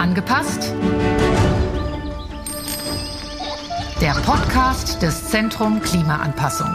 [0.00, 0.72] Angepasst?
[4.00, 6.74] Der Podcast des Zentrum Klimaanpassung.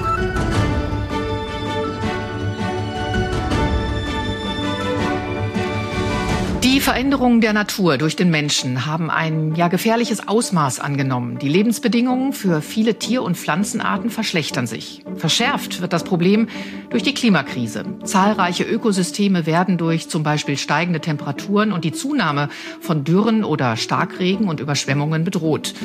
[6.75, 11.39] Die Veränderungen der Natur durch den Menschen haben ein ja gefährliches Ausmaß angenommen.
[11.39, 15.01] Die Lebensbedingungen für viele Tier- und Pflanzenarten verschlechtern sich.
[15.15, 16.49] Verschärft wird das Problem
[16.89, 17.85] durch die Klimakrise.
[18.03, 22.49] Zahlreiche Ökosysteme werden durch zum Beispiel steigende Temperaturen und die Zunahme
[22.81, 25.75] von Dürren oder Starkregen und Überschwemmungen bedroht.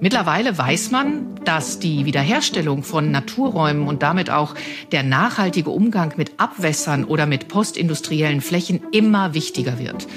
[0.00, 4.54] Mittlerweile weiß man, dass die Wiederherstellung von Naturräumen und damit auch
[4.90, 10.08] der nachhaltige Umgang mit Abwässern oder mit postindustriellen Flächen immer wichtiger wird.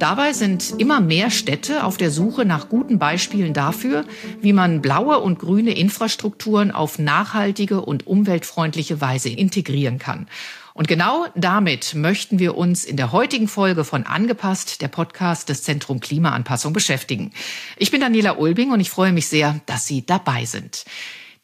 [0.00, 4.06] Dabei sind immer mehr Städte auf der Suche nach guten Beispielen dafür,
[4.40, 10.26] wie man blaue und grüne Infrastrukturen auf nachhaltige und umweltfreundliche Weise integrieren kann.
[10.72, 15.64] Und genau damit möchten wir uns in der heutigen Folge von Angepasst, der Podcast des
[15.64, 17.32] Zentrum Klimaanpassung, beschäftigen.
[17.76, 20.86] Ich bin Daniela Ulbing und ich freue mich sehr, dass Sie dabei sind.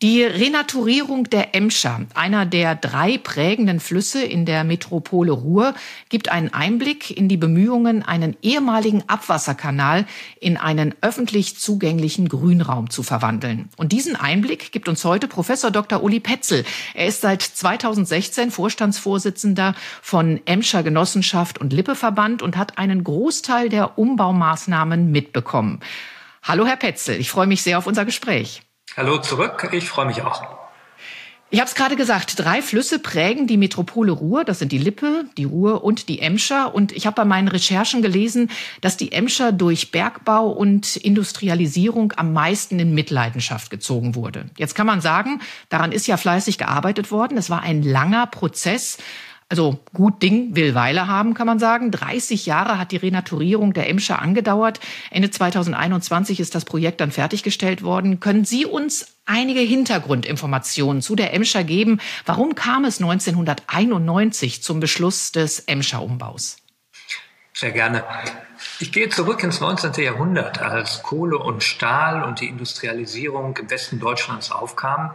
[0.02, 5.72] Die Renaturierung der Emscher, einer der drei prägenden Flüsse in der Metropole Ruhr,
[6.10, 10.04] gibt einen Einblick in die Bemühungen, einen ehemaligen Abwasserkanal
[10.38, 13.70] in einen öffentlich zugänglichen Grünraum zu verwandeln.
[13.78, 16.02] Und diesen Einblick gibt uns heute Professor Dr.
[16.02, 16.66] Uli Petzel.
[16.92, 23.98] Er ist seit 2016 Vorstandsvorsitzender von Emscher Genossenschaft und Lippeverband und hat einen Großteil der
[23.98, 25.80] Umbaumaßnahmen mitbekommen.
[26.42, 27.18] Hallo, Herr Petzel.
[27.18, 28.65] Ich freue mich sehr auf unser Gespräch.
[28.96, 30.42] Hallo zurück, ich freue mich auch.
[31.50, 34.42] Ich habe es gerade gesagt, drei Flüsse prägen die Metropole Ruhr.
[34.42, 36.74] Das sind die Lippe, die Ruhr und die Emscher.
[36.74, 42.32] Und ich habe bei meinen Recherchen gelesen, dass die Emscher durch Bergbau und Industrialisierung am
[42.32, 44.46] meisten in Mitleidenschaft gezogen wurde.
[44.56, 47.36] Jetzt kann man sagen, daran ist ja fleißig gearbeitet worden.
[47.36, 48.96] Es war ein langer Prozess.
[49.48, 51.92] Also gut Ding will Weile haben, kann man sagen.
[51.92, 54.80] 30 Jahre hat die Renaturierung der Emscher angedauert.
[55.10, 58.18] Ende 2021 ist das Projekt dann fertiggestellt worden.
[58.18, 62.00] Können Sie uns einige Hintergrundinformationen zu der Emscher geben?
[62.24, 66.56] Warum kam es 1991 zum Beschluss des Emscher Umbaus?
[67.52, 68.02] Sehr gerne.
[68.80, 69.92] Ich gehe zurück ins 19.
[70.02, 75.12] Jahrhundert, als Kohle und Stahl und die Industrialisierung im Westen Deutschlands aufkamen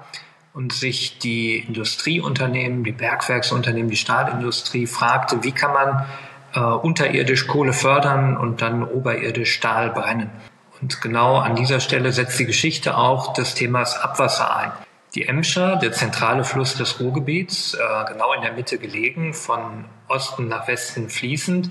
[0.54, 6.06] und sich die Industrieunternehmen, die Bergwerksunternehmen, die Stahlindustrie fragte, wie kann man
[6.54, 10.30] äh, unterirdisch Kohle fördern und dann oberirdisch Stahl brennen.
[10.82, 14.72] Und genau an dieser Stelle setzt die Geschichte auch des Themas Abwasser ein.
[15.14, 20.48] Die Emscher, der zentrale Fluss des Ruhrgebiets, äh, genau in der Mitte gelegen, von Osten
[20.48, 21.70] nach Westen fließend,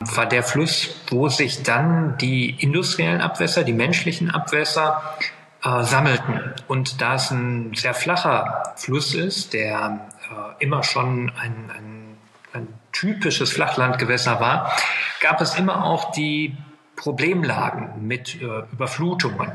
[0.00, 5.16] war der Fluss, wo sich dann die industriellen Abwässer, die menschlichen Abwässer
[5.64, 6.54] äh, sammelten.
[6.68, 12.16] Und da es ein sehr flacher Fluss ist, der äh, immer schon ein, ein,
[12.52, 14.72] ein typisches Flachlandgewässer war,
[15.20, 16.56] gab es immer auch die
[16.96, 19.52] Problemlagen mit äh, Überflutungen.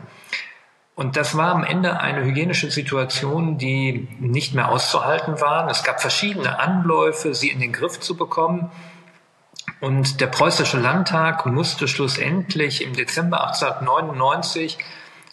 [0.95, 5.69] Und das war am Ende eine hygienische Situation, die nicht mehr auszuhalten war.
[5.69, 8.71] Es gab verschiedene Anläufe, sie in den Griff zu bekommen.
[9.79, 14.79] Und der preußische Landtag musste schlussendlich im Dezember 1899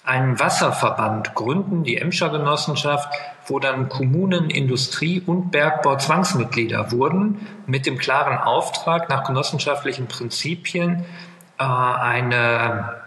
[0.05, 3.09] einen Wasserverband gründen, die Emscher Genossenschaft,
[3.47, 11.05] wo dann Kommunen, Industrie und Bergbau Zwangsmitglieder wurden, mit dem klaren Auftrag, nach genossenschaftlichen Prinzipien
[11.59, 13.03] äh, eine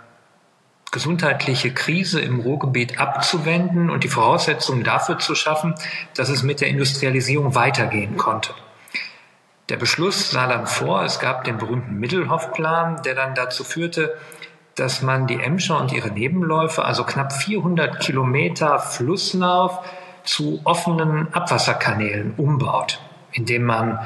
[0.91, 5.75] gesundheitliche Krise im Ruhrgebiet abzuwenden und die Voraussetzungen dafür zu schaffen,
[6.15, 8.53] dass es mit der Industrialisierung weitergehen konnte.
[9.69, 14.17] Der Beschluss sah dann vor, es gab den berühmten Mittelhoff-Plan, der dann dazu führte,
[14.77, 19.79] dass man die Emscher und ihre Nebenläufe, also knapp 400 Kilometer Flusslauf,
[20.23, 22.99] zu offenen Abwasserkanälen umbaut,
[23.31, 23.99] indem man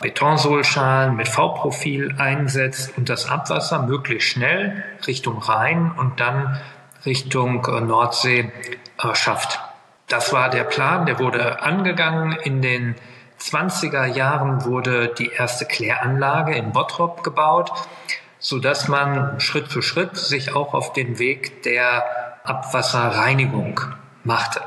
[0.00, 6.60] Betonsohlschalen mit V-Profil einsetzt und das Abwasser möglichst schnell Richtung Rhein und dann
[7.06, 8.52] Richtung äh, Nordsee
[8.98, 9.60] äh, schafft.
[10.08, 12.32] Das war der Plan, der wurde angegangen.
[12.32, 12.94] In den
[13.40, 17.72] 20er Jahren wurde die erste Kläranlage in Bottrop gebaut
[18.38, 22.04] so dass man Schritt für Schritt sich auch auf den Weg der
[22.44, 23.80] Abwasserreinigung
[24.24, 24.60] machte.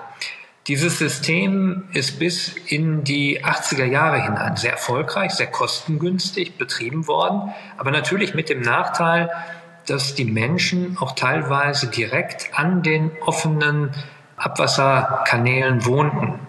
[0.67, 7.53] Dieses System ist bis in die 80er Jahre hinein sehr erfolgreich, sehr kostengünstig betrieben worden,
[7.77, 9.31] aber natürlich mit dem Nachteil,
[9.87, 13.91] dass die Menschen auch teilweise direkt an den offenen
[14.37, 16.39] Abwasserkanälen wohnten.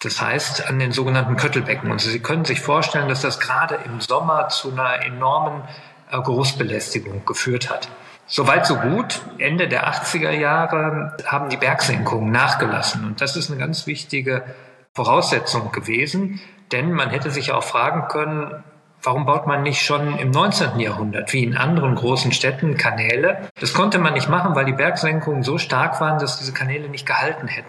[0.00, 1.90] Das heißt an den sogenannten Köttelbecken.
[1.90, 5.62] Und Sie können sich vorstellen, dass das gerade im Sommer zu einer enormen
[6.10, 7.88] Geruchsbelästigung geführt hat.
[8.26, 9.22] Soweit so gut.
[9.38, 13.04] Ende der 80er Jahre haben die Bergsenkungen nachgelassen.
[13.04, 14.44] Und das ist eine ganz wichtige
[14.94, 16.40] Voraussetzung gewesen.
[16.72, 18.64] Denn man hätte sich auch fragen können,
[19.02, 20.80] Warum baut man nicht schon im 19.
[20.80, 23.50] Jahrhundert, wie in anderen großen Städten, Kanäle?
[23.60, 27.06] Das konnte man nicht machen, weil die Bergsenkungen so stark waren, dass diese Kanäle nicht
[27.06, 27.68] gehalten hätten.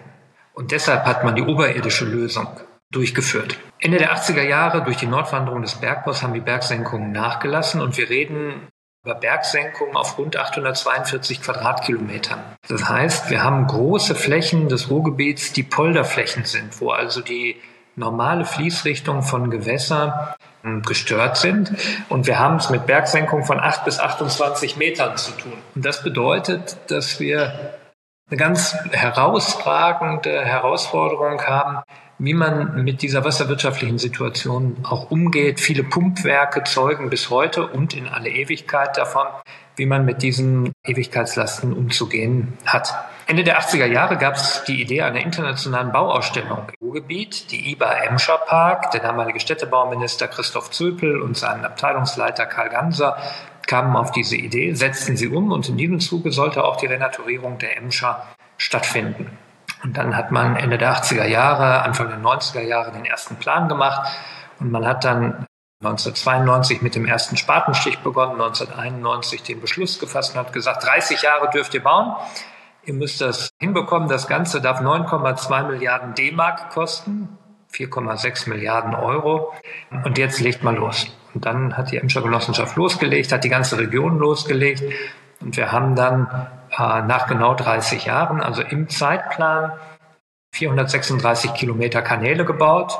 [0.53, 2.47] Und deshalb hat man die oberirdische Lösung
[2.91, 3.57] durchgeführt.
[3.79, 8.09] Ende der 80er Jahre durch die Nordwanderung des Bergbaus haben die Bergsenkungen nachgelassen und wir
[8.09, 8.67] reden
[9.03, 12.39] über Bergsenkungen auf rund 842 Quadratkilometern.
[12.67, 17.57] Das heißt, wir haben große Flächen des Ruhrgebiets, die Polderflächen sind, wo also die
[17.95, 20.13] normale Fließrichtung von Gewässern
[20.61, 21.71] hm, gestört sind.
[22.09, 25.53] Und wir haben es mit Bergsenkungen von 8 bis 28 Metern zu tun.
[25.75, 27.77] Und das bedeutet, dass wir
[28.29, 31.81] eine ganz herausragende Herausforderung haben,
[32.19, 35.59] wie man mit dieser wasserwirtschaftlichen Situation auch umgeht.
[35.59, 39.27] Viele Pumpwerke zeugen bis heute und in alle Ewigkeit davon,
[39.75, 42.93] wie man mit diesen Ewigkeitslasten umzugehen hat.
[43.27, 47.91] Ende der 80er Jahre gab es die Idee einer internationalen Bauausstellung im Ruhrgebiet, die IBA
[48.05, 48.91] Emscher Park.
[48.91, 53.17] Der damalige Städtebauminister Christoph Zöpel und sein Abteilungsleiter Karl Ganser
[53.67, 57.57] kamen auf diese Idee, setzten sie um und in diesem Zuge sollte auch die Renaturierung
[57.57, 58.25] der Emscher
[58.57, 59.37] stattfinden.
[59.83, 63.67] Und dann hat man Ende der 80er Jahre, Anfang der 90er Jahre den ersten Plan
[63.69, 64.11] gemacht
[64.59, 65.45] und man hat dann
[65.83, 71.51] 1992 mit dem ersten Spatenstich begonnen, 1991 den Beschluss gefasst und hat gesagt, 30 Jahre
[71.51, 72.15] dürft ihr bauen.
[72.83, 74.07] Ihr müsst das hinbekommen.
[74.07, 77.37] Das Ganze darf 9,2 Milliarden D-Mark kosten,
[77.73, 79.53] 4,6 Milliarden Euro.
[80.03, 81.05] Und jetzt legt mal los.
[81.35, 84.83] Und dann hat die Emscher Genossenschaft losgelegt, hat die ganze Region losgelegt.
[85.41, 86.47] Und wir haben dann
[86.77, 89.71] nach genau 30 Jahren, also im Zeitplan,
[90.53, 92.97] 436 Kilometer Kanäle gebaut.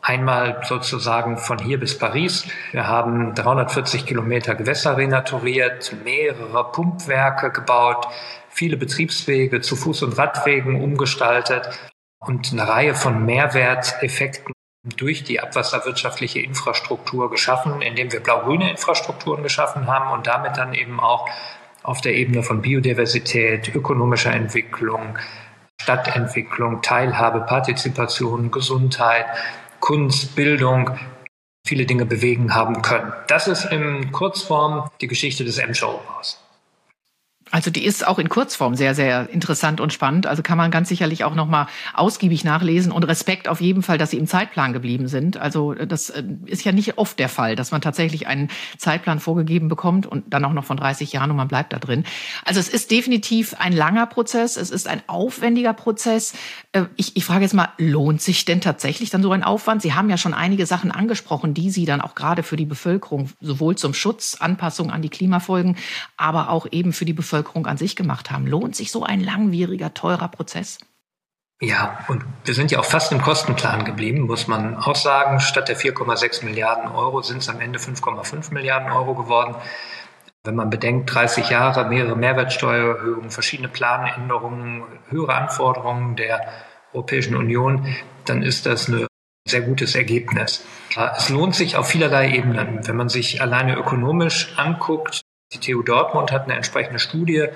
[0.00, 2.46] Einmal sozusagen von hier bis Paris.
[2.72, 8.06] Wir haben 340 Kilometer Gewässer renaturiert, mehrere Pumpwerke gebaut,
[8.48, 11.68] viele Betriebswege zu Fuß- und Radwegen umgestaltet
[12.20, 14.52] und eine Reihe von Mehrwerteffekten
[14.96, 21.00] durch die abwasserwirtschaftliche Infrastruktur geschaffen, indem wir blau-grüne Infrastrukturen geschaffen haben und damit dann eben
[21.00, 21.28] auch
[21.82, 25.18] auf der Ebene von Biodiversität, ökonomischer Entwicklung,
[25.80, 29.26] Stadtentwicklung, Teilhabe, Partizipation, Gesundheit,
[29.80, 30.98] Kunst, Bildung
[31.66, 33.12] viele Dinge bewegen haben können.
[33.28, 36.42] Das ist in Kurzform die Geschichte des M-Show-Baus.
[37.50, 40.26] Also die ist auch in Kurzform sehr, sehr interessant und spannend.
[40.26, 44.10] Also kann man ganz sicherlich auch nochmal ausgiebig nachlesen und Respekt auf jeden Fall, dass
[44.10, 45.36] sie im Zeitplan geblieben sind.
[45.36, 49.68] Also das äh, ist ja nicht oft der Fall, dass man tatsächlich einen Zeitplan vorgegeben
[49.68, 52.04] bekommt und dann auch noch von 30 Jahren und man bleibt da drin.
[52.44, 56.34] Also es ist definitiv ein langer Prozess, es ist ein aufwendiger Prozess.
[56.72, 59.82] Äh, ich, ich frage jetzt mal, lohnt sich denn tatsächlich dann so ein Aufwand?
[59.82, 63.30] Sie haben ja schon einige Sachen angesprochen, die Sie dann auch gerade für die Bevölkerung
[63.40, 65.76] sowohl zum Schutz, Anpassung an die Klimafolgen,
[66.16, 68.46] aber auch eben für die Bevölkerung Bevölkerung an sich gemacht haben.
[68.46, 70.78] Lohnt sich so ein langwieriger, teurer Prozess?
[71.60, 75.40] Ja, und wir sind ja auch fast im Kostenplan geblieben, muss man auch sagen.
[75.40, 79.56] Statt der 4,6 Milliarden Euro sind es am Ende 5,5 Milliarden Euro geworden.
[80.44, 86.40] Wenn man bedenkt, 30 Jahre, mehrere Mehrwertsteuererhöhungen, verschiedene Planänderungen, höhere Anforderungen der
[86.92, 87.94] Europäischen Union,
[88.24, 89.06] dann ist das ein
[89.48, 90.64] sehr gutes Ergebnis.
[91.16, 92.86] Es lohnt sich auf vielerlei Ebenen.
[92.86, 97.46] Wenn man sich alleine ökonomisch anguckt, die TU Dortmund hat eine entsprechende Studie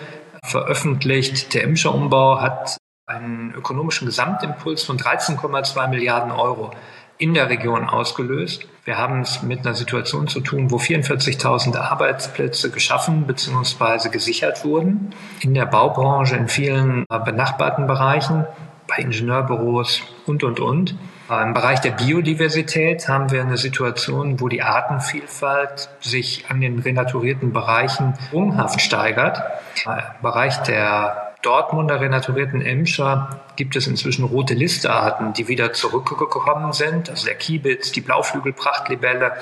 [0.45, 1.55] veröffentlicht.
[1.55, 6.71] Der Imscher Umbau hat einen ökonomischen Gesamtimpuls von 13,2 Milliarden Euro
[7.19, 8.67] in der Region ausgelöst.
[8.85, 14.09] Wir haben es mit einer Situation zu tun, wo 44.000 Arbeitsplätze geschaffen bzw.
[14.09, 18.47] gesichert wurden in der Baubranche in vielen benachbarten Bereichen,
[18.95, 20.97] bei Ingenieurbüros und, und, und.
[21.31, 27.53] Im Bereich der Biodiversität haben wir eine Situation, wo die Artenvielfalt sich an den renaturierten
[27.55, 29.43] Bereichen umhaft steigert.
[29.87, 37.09] Im Bereich der Dortmunder renaturierten Emscher gibt es inzwischen rote Listearten, die wieder zurückgekommen sind.
[37.09, 39.33] Also der Kiebitz, die Blauflügelprachtlibelle.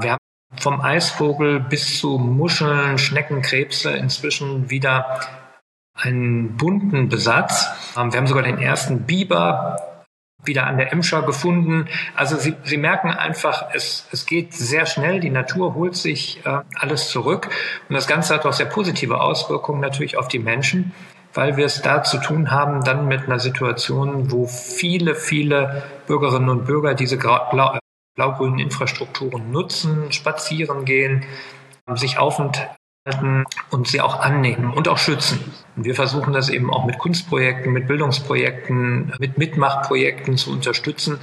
[0.00, 0.18] Wir haben
[0.58, 5.20] vom Eisvogel bis zu Muscheln, Schnecken, Krebse inzwischen wieder
[6.02, 7.68] einen bunten Besatz.
[7.94, 9.92] Wir haben sogar den ersten Biber
[10.44, 11.88] wieder an der Emscher gefunden.
[12.16, 16.58] Also Sie, Sie merken einfach, es, es geht sehr schnell, die Natur holt sich äh,
[16.74, 17.48] alles zurück
[17.88, 20.92] und das Ganze hat auch sehr positive Auswirkungen natürlich auf die Menschen,
[21.32, 26.48] weil wir es da zu tun haben dann mit einer Situation, wo viele, viele Bürgerinnen
[26.48, 27.78] und Bürger diese blau,
[28.16, 31.24] blau-grünen Infrastrukturen nutzen, spazieren gehen,
[31.94, 32.66] sich aufent
[33.70, 35.40] und sie auch annehmen und auch schützen.
[35.74, 41.18] Und wir versuchen das eben auch mit Kunstprojekten, mit Bildungsprojekten, mit Mitmachprojekten zu unterstützen,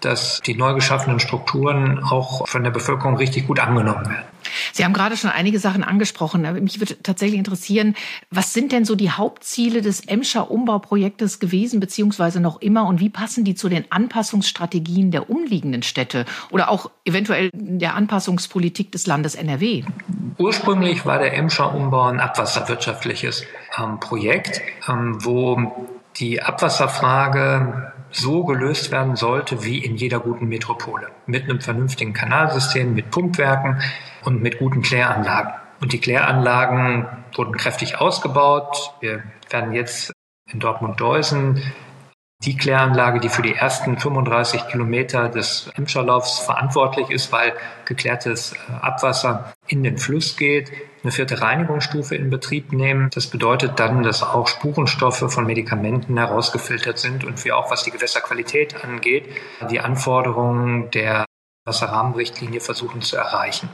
[0.00, 4.33] dass die neu geschaffenen Strukturen auch von der Bevölkerung richtig gut angenommen werden.
[4.74, 6.42] Sie haben gerade schon einige Sachen angesprochen.
[6.64, 7.94] Mich würde tatsächlich interessieren,
[8.32, 13.08] was sind denn so die Hauptziele des Emscher Umbauprojektes gewesen, beziehungsweise noch immer, und wie
[13.08, 19.36] passen die zu den Anpassungsstrategien der umliegenden Städte oder auch eventuell der Anpassungspolitik des Landes
[19.36, 19.84] NRW?
[20.38, 23.44] Ursprünglich war der Emscher Umbau ein abwasserwirtschaftliches
[23.78, 31.10] ähm, Projekt, ähm, wo die Abwasserfrage so gelöst werden sollte wie in jeder guten Metropole.
[31.26, 33.80] Mit einem vernünftigen Kanalsystem, mit Pumpwerken
[34.24, 35.52] und mit guten Kläranlagen.
[35.80, 38.92] Und die Kläranlagen wurden kräftig ausgebaut.
[39.00, 40.12] Wir werden jetzt
[40.50, 41.62] in Dortmund-Deusen
[42.44, 47.54] die Kläranlage, die für die ersten 35 Kilometer des Emscherlaufs verantwortlich ist, weil
[47.84, 50.70] geklärtes äh, Abwasser in den Fluss geht,
[51.02, 53.08] eine vierte Reinigungsstufe in Betrieb nehmen.
[53.14, 57.90] Das bedeutet dann, dass auch Spurenstoffe von Medikamenten herausgefiltert sind und wir auch, was die
[57.90, 59.28] Gewässerqualität angeht,
[59.70, 61.24] die Anforderungen der
[61.66, 63.70] Wasserrahmenrichtlinie versuchen zu erreichen.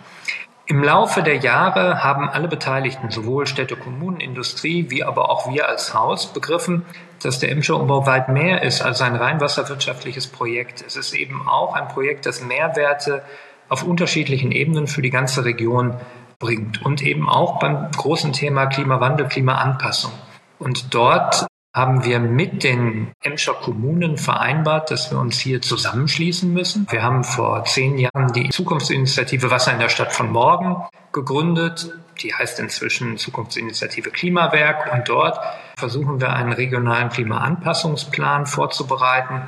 [0.71, 5.69] Im Laufe der Jahre haben alle Beteiligten, sowohl Städte, Kommunen, Industrie, wie aber auch wir
[5.69, 6.87] als Haus begriffen,
[7.21, 10.85] dass der Emscher Umbau weit mehr ist als ein rein wasserwirtschaftliches Projekt.
[10.87, 13.25] Es ist eben auch ein Projekt, das Mehrwerte
[13.69, 15.97] auf unterschiedlichen Ebenen für die ganze Region
[16.39, 20.13] bringt und eben auch beim großen Thema Klimawandel, Klimaanpassung.
[20.61, 26.87] Und dort haben wir mit den Emscher Kommunen vereinbart, dass wir uns hier zusammenschließen müssen.
[26.91, 30.77] Wir haben vor zehn Jahren die Zukunftsinitiative Wasser in der Stadt von morgen
[31.13, 31.93] gegründet.
[32.23, 35.39] Die heißt inzwischen Zukunftsinitiative Klimawerk und dort
[35.77, 39.43] versuchen wir einen regionalen Klimaanpassungsplan vorzubereiten,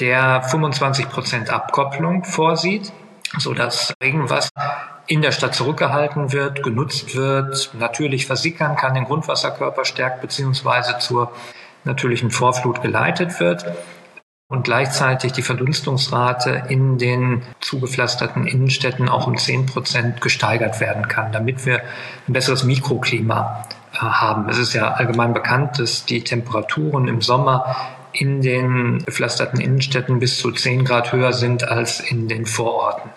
[0.00, 2.92] der 25 Prozent Abkopplung vorsieht,
[3.36, 10.20] sodass Regenwasser in der Stadt zurückgehalten wird, genutzt wird, natürlich versickern kann, den Grundwasserkörper stärkt,
[10.20, 11.32] beziehungsweise zur
[11.84, 13.64] natürlichen Vorflut geleitet wird
[14.48, 21.32] und gleichzeitig die Verdunstungsrate in den zugepflasterten Innenstädten auch um 10 Prozent gesteigert werden kann,
[21.32, 21.80] damit wir
[22.26, 24.48] ein besseres Mikroklima äh, haben.
[24.48, 27.76] Es ist ja allgemein bekannt, dass die Temperaturen im Sommer
[28.12, 33.10] in den gepflasterten Innenstädten bis zu 10 Grad höher sind als in den Vororten.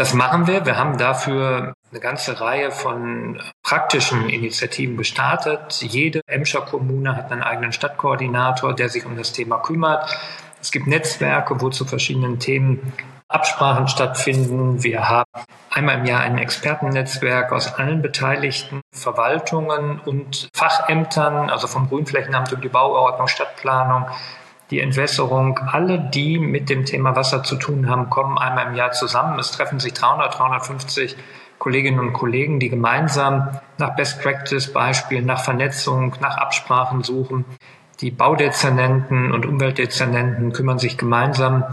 [0.00, 0.64] Das machen wir.
[0.64, 5.82] Wir haben dafür eine ganze Reihe von praktischen Initiativen gestartet.
[5.82, 10.18] Jede Emscher Kommune hat einen eigenen Stadtkoordinator, der sich um das Thema kümmert.
[10.58, 12.94] Es gibt Netzwerke, wo zu verschiedenen Themen
[13.28, 14.82] Absprachen stattfinden.
[14.82, 15.28] Wir haben
[15.68, 22.64] einmal im Jahr ein Expertennetzwerk aus allen beteiligten Verwaltungen und Fachämtern, also vom Grünflächenamt und
[22.64, 24.06] die Bauordnung, Stadtplanung,
[24.70, 28.92] die Entwässerung, alle, die mit dem Thema Wasser zu tun haben, kommen einmal im Jahr
[28.92, 29.38] zusammen.
[29.38, 31.16] Es treffen sich 300, 350
[31.58, 37.44] Kolleginnen und Kollegen, die gemeinsam nach Best Practice Beispielen, nach Vernetzung, nach Absprachen suchen.
[38.00, 41.64] Die Baudezernenten und Umweltdezernenten kümmern sich gemeinsam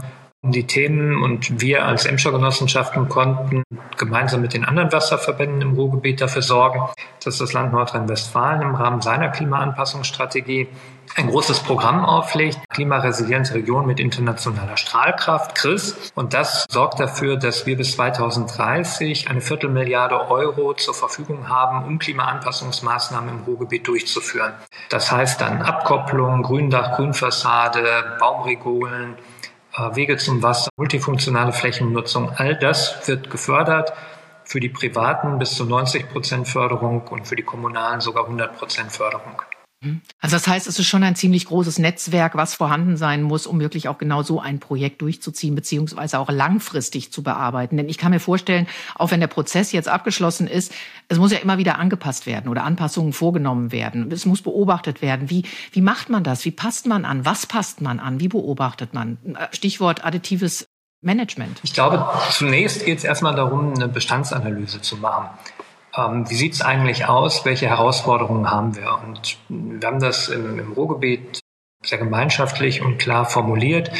[0.42, 3.64] um die Themen und wir als Emscher Genossenschaften konnten
[3.96, 6.80] gemeinsam mit den anderen Wasserverbänden im Ruhrgebiet dafür sorgen,
[7.24, 10.68] dass das Land Nordrhein-Westfalen im Rahmen seiner Klimaanpassungsstrategie
[11.16, 16.12] ein großes Programm auflegt, Klimaresilienz Region mit internationaler Strahlkraft, CRIS.
[16.14, 21.98] Und das sorgt dafür, dass wir bis 2030 eine Viertelmilliarde Euro zur Verfügung haben, um
[21.98, 24.52] Klimaanpassungsmaßnahmen im Ruhrgebiet durchzuführen.
[24.90, 29.16] Das heißt dann Abkopplung, Gründach, Grünfassade, Baumregolen,
[29.76, 33.92] äh, Wege zum Wasser, multifunktionale Flächennutzung, all das wird gefördert.
[34.44, 38.90] Für die Privaten bis zu 90 Prozent Förderung und für die Kommunalen sogar 100 Prozent
[38.90, 39.42] Förderung.
[39.80, 40.00] Mhm.
[40.20, 43.60] Also das heißt, es ist schon ein ziemlich großes Netzwerk, was vorhanden sein muss, um
[43.60, 47.76] wirklich auch genau so ein Projekt durchzuziehen, beziehungsweise auch langfristig zu bearbeiten.
[47.76, 48.66] Denn ich kann mir vorstellen,
[48.96, 50.72] auch wenn der Prozess jetzt abgeschlossen ist,
[51.08, 54.10] es muss ja immer wieder angepasst werden oder Anpassungen vorgenommen werden.
[54.10, 55.30] Es muss beobachtet werden.
[55.30, 56.44] Wie, wie macht man das?
[56.44, 57.24] Wie passt man an?
[57.24, 58.20] Was passt man an?
[58.20, 59.18] Wie beobachtet man?
[59.52, 60.66] Stichwort additives
[61.00, 61.60] Management.
[61.62, 65.28] Ich glaube, zunächst geht es erstmal darum, eine Bestandsanalyse zu machen.
[65.98, 67.44] Ähm, wie sieht es eigentlich aus?
[67.44, 68.98] Welche Herausforderungen haben wir?
[69.04, 71.40] Und wir haben das im, im Ruhrgebiet
[71.84, 73.90] sehr gemeinschaftlich und klar formuliert.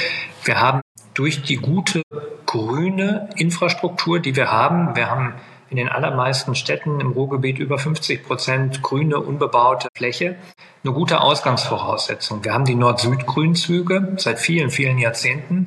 [0.45, 0.81] Wir haben
[1.15, 2.03] durch die gute
[2.47, 5.35] grüne Infrastruktur, die wir haben, wir haben
[5.71, 10.37] in den allermeisten Städten im Ruhrgebiet über 50 Prozent grüne, unbebaute Fläche.
[10.83, 12.43] Eine gute Ausgangsvoraussetzung.
[12.45, 15.67] Wir haben die Nord-Süd-Grünzüge seit vielen, vielen Jahrzehnten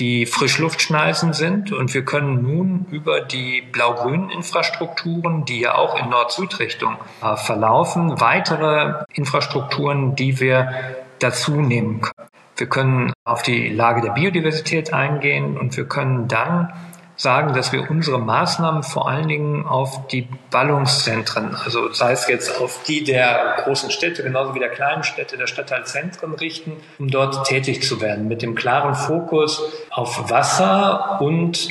[0.00, 1.72] die Frischluftschneisen sind.
[1.72, 8.20] Und wir können nun über die blau-grünen Infrastrukturen, die ja auch in Nord-Süd-Richtung äh, verlaufen,
[8.20, 10.72] weitere Infrastrukturen, die wir
[11.18, 12.28] dazu nehmen können.
[12.56, 16.72] Wir können auf die Lage der Biodiversität eingehen und wir können dann
[17.20, 22.58] sagen, dass wir unsere Maßnahmen vor allen Dingen auf die Ballungszentren, also sei es jetzt
[22.58, 27.46] auf die der großen Städte, genauso wie der kleinen Städte, der Stadtteilzentren richten, um dort
[27.46, 31.70] tätig zu werden, mit dem klaren Fokus auf Wasser und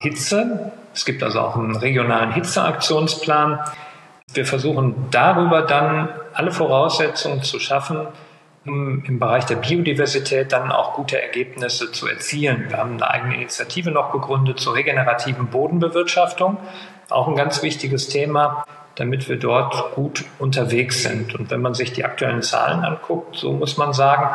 [0.00, 0.70] Hitze.
[0.94, 3.58] Es gibt also auch einen regionalen Hitzeaktionsplan.
[4.34, 8.06] Wir versuchen darüber dann alle Voraussetzungen zu schaffen,
[8.66, 12.66] um im Bereich der Biodiversität dann auch gute Ergebnisse zu erzielen.
[12.68, 16.58] Wir haben eine eigene Initiative noch gegründet zur regenerativen Bodenbewirtschaftung.
[17.10, 18.64] Auch ein ganz wichtiges Thema,
[18.96, 21.34] damit wir dort gut unterwegs sind.
[21.34, 24.28] Und wenn man sich die aktuellen Zahlen anguckt, so muss man sagen,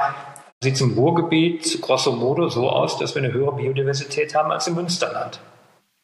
[0.61, 4.67] sieht es im Ruhrgebiet grosso modo so aus, dass wir eine höhere Biodiversität haben als
[4.67, 5.39] im Münsterland.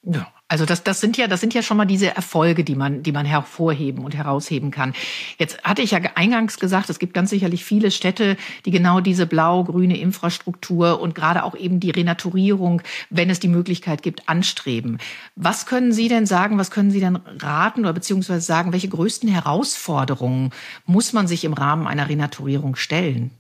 [0.04, 3.04] Ja, also das, das sind ja, das sind ja schon mal diese Erfolge, die man,
[3.04, 4.94] die man hervorheben und herausheben kann.
[5.38, 9.26] Jetzt hatte ich ja eingangs gesagt, es gibt ganz sicherlich viele Städte, die genau diese
[9.26, 15.00] blau-grüne Infrastruktur und gerade auch eben die Renaturierung, wenn es die Möglichkeit gibt, anstreben.
[15.36, 19.28] Was können Sie denn sagen, was können Sie denn raten oder beziehungsweise sagen, welche größten
[19.28, 20.52] Herausforderungen
[20.86, 23.32] muss man sich im Rahmen einer Renaturierung stellen?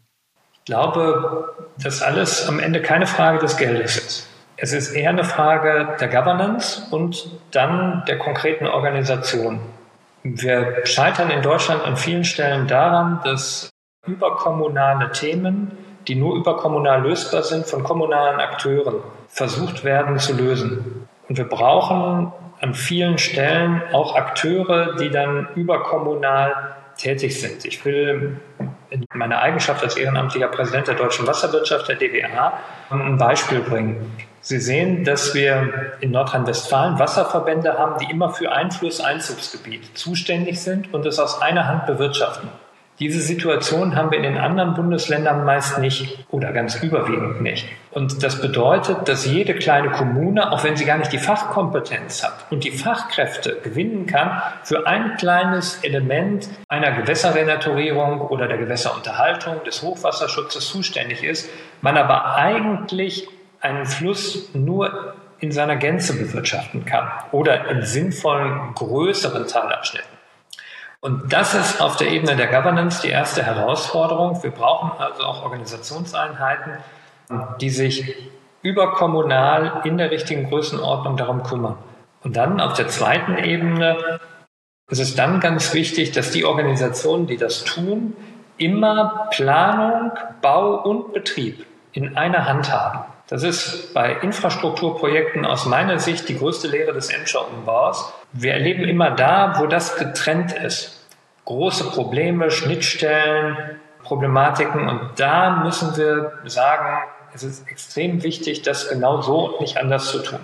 [0.55, 4.27] Ich glaube, dass alles am Ende keine Frage des Geldes ist.
[4.59, 9.59] Es ist eher eine Frage der Governance und dann der konkreten Organisation.
[10.23, 13.69] Wir scheitern in Deutschland an vielen Stellen daran, dass
[14.07, 18.95] überkommunale Themen, die nur überkommunal lösbar sind, von kommunalen Akteuren
[19.27, 21.07] versucht werden zu lösen.
[21.29, 27.63] Und wir brauchen an vielen Stellen auch Akteure, die dann überkommunal tätig sind.
[27.65, 28.39] Ich will
[28.89, 32.53] in meiner Eigenschaft als ehrenamtlicher Präsident der deutschen Wasserwirtschaft, der DWA,
[32.89, 34.26] ein Beispiel bringen.
[34.47, 40.93] Sie sehen, dass wir in Nordrhein-Westfalen Wasserverbände haben, die immer für ein Flusseinzugsgebiet zuständig sind
[40.93, 42.47] und es aus einer Hand bewirtschaften.
[42.97, 47.67] Diese Situation haben wir in den anderen Bundesländern meist nicht oder ganz überwiegend nicht.
[47.91, 52.45] Und das bedeutet, dass jede kleine Kommune, auch wenn sie gar nicht die Fachkompetenz hat
[52.49, 59.81] und die Fachkräfte gewinnen kann, für ein kleines Element einer Gewässerrenaturierung oder der Gewässerunterhaltung, des
[59.81, 61.49] Hochwasserschutzes zuständig ist,
[61.81, 63.27] man aber eigentlich
[63.61, 70.17] einen Fluss nur in seiner Gänze bewirtschaften kann oder in sinnvollen größeren Teilabschnitten.
[70.99, 74.41] Und das ist auf der Ebene der Governance die erste Herausforderung.
[74.41, 76.77] Wir brauchen also auch Organisationseinheiten,
[77.61, 78.15] die sich
[78.63, 81.77] überkommunal in der richtigen Größenordnung darum kümmern.
[82.23, 84.19] Und dann auf der zweiten Ebene
[84.89, 88.15] ist es dann ganz wichtig, dass die Organisationen, die das tun,
[88.57, 93.05] immer Planung, Bau und Betrieb in einer Hand haben.
[93.27, 98.13] Das ist bei Infrastrukturprojekten aus meiner Sicht die größte Lehre des Emscher-Umbaus.
[98.31, 101.05] Wir erleben immer da, wo das getrennt ist.
[101.43, 103.57] Große Probleme, Schnittstellen,
[104.03, 104.87] Problematiken.
[104.87, 110.09] Und da müssen wir sagen, es ist extrem wichtig, das genau so und nicht anders
[110.09, 110.39] zu tun.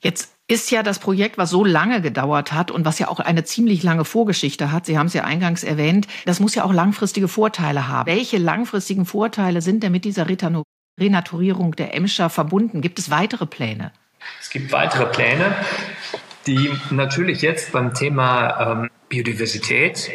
[0.00, 3.44] Jetzt ist ja das Projekt, was so lange gedauert hat und was ja auch eine
[3.44, 7.26] ziemlich lange Vorgeschichte hat, Sie haben es ja eingangs erwähnt, das muss ja auch langfristige
[7.26, 8.06] Vorteile haben.
[8.06, 10.28] Welche langfristigen Vorteile sind denn mit dieser
[10.98, 12.80] Renaturierung der Emscher verbunden?
[12.80, 13.92] Gibt es weitere Pläne?
[14.40, 15.54] Es gibt weitere Pläne,
[16.46, 20.10] die natürlich jetzt beim Thema ähm, Biodiversität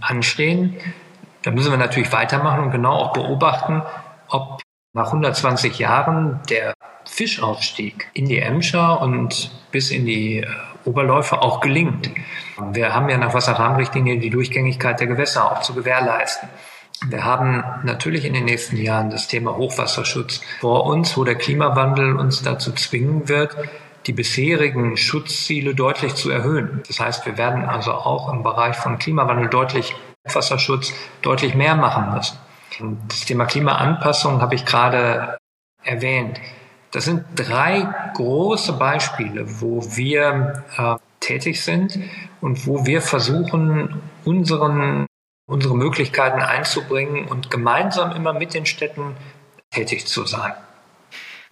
[0.00, 0.76] anstehen.
[1.42, 3.82] Da müssen wir natürlich weitermachen und genau auch beobachten,
[4.28, 4.60] ob
[4.92, 10.46] nach 120 Jahren der Fischaufstieg in die Emscher und bis in die äh,
[10.84, 12.10] Oberläufe auch gelingt.
[12.72, 16.48] Wir haben ja nach Wasserrahmenrichtlinie die Durchgängigkeit der Gewässer auch zu gewährleisten.
[17.06, 22.16] Wir haben natürlich in den nächsten Jahren das Thema Hochwasserschutz vor uns, wo der Klimawandel
[22.16, 23.56] uns dazu zwingen wird,
[24.06, 26.82] die bisherigen Schutzziele deutlich zu erhöhen.
[26.86, 29.94] Das heißt, wir werden also auch im Bereich von Klimawandel deutlich
[30.28, 32.38] Hochwasserschutz deutlich mehr machen müssen.
[33.08, 35.38] Das Thema Klimaanpassung habe ich gerade
[35.82, 36.38] erwähnt.
[36.92, 41.98] Das sind drei große Beispiele, wo wir äh, tätig sind
[42.40, 45.06] und wo wir versuchen, unseren
[45.50, 49.16] unsere Möglichkeiten einzubringen und gemeinsam immer mit den Städten
[49.70, 50.52] tätig zu sein.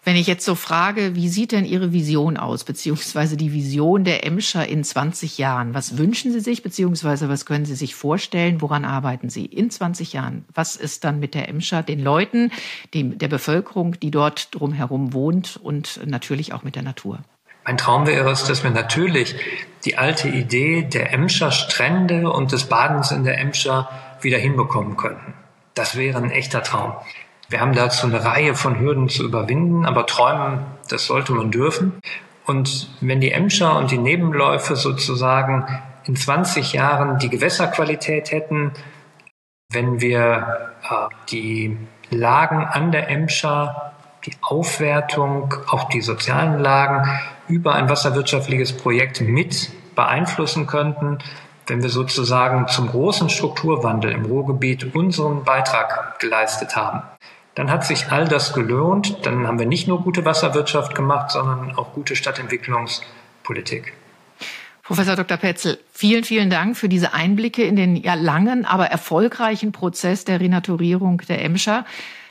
[0.05, 4.25] Wenn ich jetzt so frage, wie sieht denn Ihre Vision aus, beziehungsweise die Vision der
[4.25, 5.75] Emscher in 20 Jahren?
[5.75, 8.63] Was wünschen Sie sich, beziehungsweise was können Sie sich vorstellen?
[8.63, 10.47] Woran arbeiten Sie in 20 Jahren?
[10.55, 12.53] Was ist dann mit der Emscher, den Leuten,
[12.95, 17.19] dem, der Bevölkerung, die dort drumherum wohnt und natürlich auch mit der Natur?
[17.69, 19.37] Mein Traum wäre es, dass wir natürlich
[19.85, 23.91] die alte Idee der Emscher Strände und des Badens in der Emscher
[24.23, 25.35] wieder hinbekommen könnten.
[25.75, 26.95] Das wäre ein echter Traum.
[27.51, 31.93] Wir haben dazu eine Reihe von Hürden zu überwinden, aber träumen, das sollte man dürfen.
[32.47, 35.67] Und wenn die Emscher und die Nebenläufe sozusagen
[36.07, 38.73] in 20 Jahren die Gewässerqualität hätten,
[39.71, 41.77] wenn wir äh, die
[42.09, 43.93] Lagen an der Emscher,
[44.29, 47.09] die Aufwertung, auch die sozialen Lagen
[47.49, 51.19] über ein wasserwirtschaftliches Projekt mit beeinflussen könnten,
[51.67, 57.03] wenn wir sozusagen zum großen Strukturwandel im Ruhrgebiet unseren Beitrag geleistet haben,
[57.55, 59.27] dann hat sich all das gelohnt.
[59.27, 63.93] Dann haben wir nicht nur gute Wasserwirtschaft gemacht, sondern auch gute Stadtentwicklungspolitik.
[64.83, 65.37] Professor Dr.
[65.37, 70.41] Petzel, vielen, vielen Dank für diese Einblicke in den ja langen, aber erfolgreichen Prozess der
[70.41, 71.85] Renaturierung der Emscher.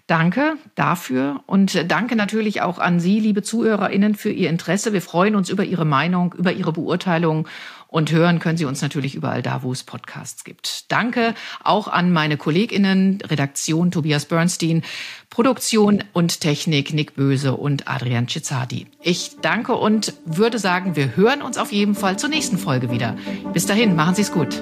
[0.07, 4.93] Danke dafür und danke natürlich auch an Sie, liebe ZuhörerInnen, für Ihr Interesse.
[4.93, 7.45] Wir freuen uns über Ihre Meinung, über Ihre Beurteilung
[7.89, 10.89] und hören können Sie uns natürlich überall da, wo es Podcasts gibt.
[10.91, 14.83] Danke auch an meine KollegInnen, Redaktion Tobias Bernstein,
[15.29, 18.87] Produktion und Technik Nick Böse und Adrian Cizzadi.
[19.01, 23.17] Ich danke und würde sagen, wir hören uns auf jeden Fall zur nächsten Folge wieder.
[23.51, 24.61] Bis dahin, machen Sie es gut.